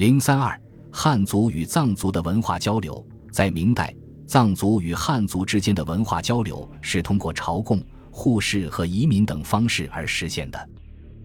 [0.00, 0.58] 零三二，
[0.90, 3.94] 汉族与藏族的文化交流，在明代，
[4.26, 10.70] 藏族与汉族之间的文化交流是通过朝贡、互市和移民等方式而实现的。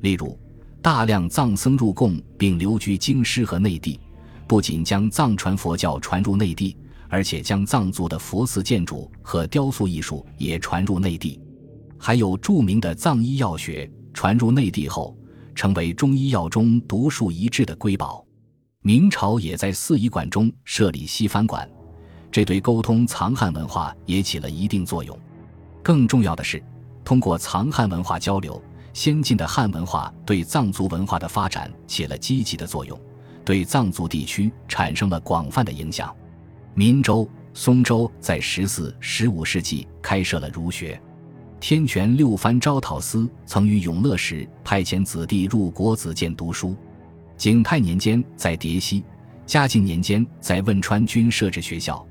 [0.00, 0.36] 例如，
[0.82, 4.00] 大量藏僧入贡并留居京师和内地，
[4.48, 6.76] 不仅将藏传佛教传入内地，
[7.08, 11.40] 而且将藏族的佛寺建筑和雕塑艺术也传入内地。
[11.96, 15.16] 还有著名的藏医药学传入内地后，
[15.54, 18.23] 成为中医药中独树一帜的瑰宝。
[18.86, 21.66] 明朝也在四医馆中设立西番馆，
[22.30, 25.18] 这对沟通藏汉文化也起了一定作用。
[25.82, 26.62] 更重要的是，
[27.02, 33.00] 通过藏汉文化交流，先进的汉文化对藏族文化的发展起了积极的作用，
[33.42, 36.14] 对藏族地区产生了广泛的影响。
[36.74, 41.00] 闽州、松州在十四、十五世纪开设了儒学。
[41.58, 46.76] 天权六藩招讨司曾于永乐时派遣子弟入国子监读书。
[47.44, 49.04] 景泰年间在叠溪，
[49.44, 52.02] 嘉靖年间在汶川均设置学校。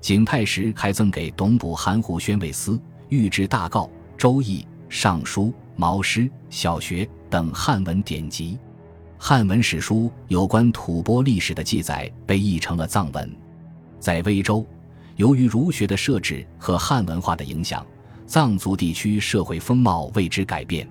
[0.00, 2.80] 景泰时还赠给董卜含糊宣慰司、
[3.10, 3.86] 御制大诰、
[4.16, 8.58] 周易、尚书、毛诗、小学等汉文典籍。
[9.18, 13.30] 汉文史书有关吐蕃历史的记载被译成了藏文。
[14.00, 14.66] 在威州，
[15.16, 17.86] 由于儒学的设置和汉文化的影响，
[18.24, 20.88] 藏族地区社会风貌为之改变。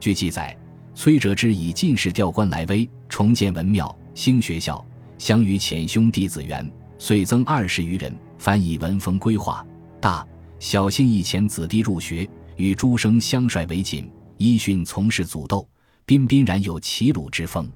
[0.00, 0.56] 据记载。
[0.96, 4.82] 崔哲之以进士调官来威，重建文庙、兴学校，
[5.18, 8.12] 相与浅兄弟子元，遂增二十余人。
[8.38, 9.64] 凡以文风规划，
[10.00, 10.26] 大
[10.58, 15.68] 小心以前子弟入学，与诸生相率为谨，依训从事祖斗，
[16.06, 17.70] 彬彬然有齐鲁之风。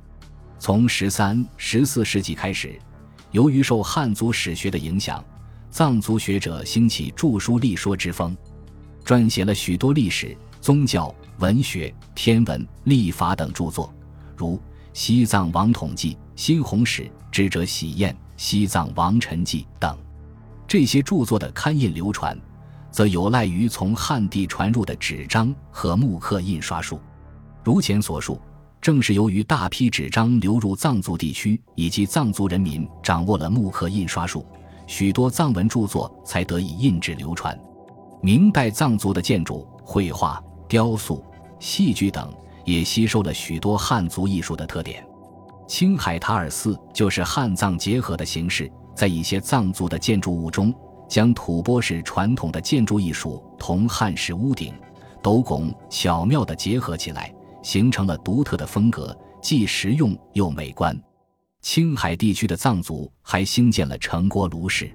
[0.58, 2.78] 从十三、十四世纪开始，
[3.32, 5.22] 由于受汉族史学的影响，
[5.70, 8.34] 藏族学者兴起著书立说之风，
[9.04, 11.14] 撰写了许多历史、宗教。
[11.40, 13.92] 文学、天文、历法等著作，
[14.36, 14.56] 如
[14.92, 17.02] 《西藏王统记》《新红史》
[17.32, 19.96] 《智者喜宴》《西藏王臣记》等，
[20.68, 22.38] 这些著作的刊印流传，
[22.90, 27.00] 则有赖于从汉地传入的纸张和木刻印刷术。
[27.64, 28.38] 如前所述，
[28.78, 34.44] 正是由于大批纸张流入藏族地区，以及藏族人民掌握了木刻印刷术，
[34.86, 37.58] 许多藏文著作才得以印制流传。
[38.20, 41.24] 明代藏族的建筑、绘画、雕塑。
[41.60, 42.34] 戏剧等
[42.64, 45.06] 也吸收了许多汉族艺术的特点。
[45.68, 50.74] 青海塔尔寺就是汉藏结合的形式，在一些藏族的建筑物中，
[51.08, 54.74] 将吐蕃式传统的建筑艺术同汉式屋顶、
[55.22, 57.32] 斗拱巧妙地结合起来，
[57.62, 61.00] 形成了独特的风格，既实用又美观。
[61.62, 64.90] 青海地区的藏族还兴建了城郭炉室。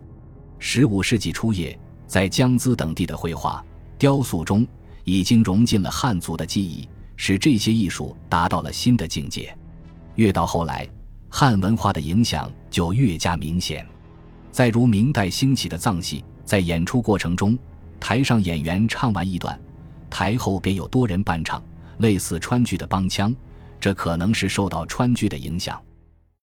[0.60, 1.78] 十五世纪初叶，
[2.08, 3.64] 在江孜等地的绘画、
[3.98, 4.68] 雕塑中。
[5.06, 9.58] 已经融进了汉族的记忆，使这些艺术达到了新的境界。
[10.16, 10.88] 越到后来，
[11.30, 13.88] 汉文化的影响就越加明显。
[14.52, 17.58] 再如明代兴起的藏戏，在演出过程中，
[18.00, 19.60] 台上演员唱完一段，
[20.10, 21.64] 台后便有多人伴唱，
[22.00, 23.36] 类似川剧的帮腔，
[23.80, 25.82] 这可能是受到川剧的影响。